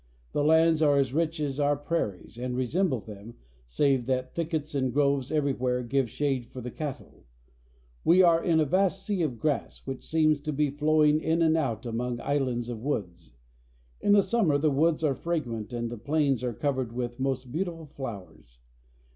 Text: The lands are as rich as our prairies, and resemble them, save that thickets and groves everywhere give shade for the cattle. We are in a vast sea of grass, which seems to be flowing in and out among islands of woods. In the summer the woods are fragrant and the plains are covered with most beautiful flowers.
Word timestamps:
The 0.31 0.43
lands 0.43 0.81
are 0.81 0.97
as 0.97 1.13
rich 1.13 1.39
as 1.39 1.59
our 1.59 1.75
prairies, 1.77 2.35
and 2.35 2.57
resemble 2.57 3.01
them, 3.01 3.35
save 3.67 4.07
that 4.07 4.33
thickets 4.33 4.73
and 4.73 4.91
groves 4.91 5.31
everywhere 5.31 5.83
give 5.83 6.09
shade 6.09 6.47
for 6.47 6.59
the 6.59 6.71
cattle. 6.71 7.23
We 8.03 8.23
are 8.23 8.43
in 8.43 8.59
a 8.59 8.65
vast 8.65 9.05
sea 9.05 9.21
of 9.21 9.37
grass, 9.37 9.85
which 9.85 10.03
seems 10.03 10.39
to 10.41 10.51
be 10.53 10.71
flowing 10.71 11.19
in 11.19 11.43
and 11.43 11.55
out 11.55 11.85
among 11.85 12.19
islands 12.19 12.67
of 12.67 12.79
woods. 12.81 13.31
In 13.99 14.13
the 14.13 14.23
summer 14.23 14.57
the 14.57 14.71
woods 14.71 15.03
are 15.03 15.13
fragrant 15.13 15.71
and 15.71 15.91
the 15.91 15.99
plains 15.99 16.43
are 16.43 16.51
covered 16.55 16.93
with 16.93 17.19
most 17.19 17.51
beautiful 17.51 17.85
flowers. 17.85 18.57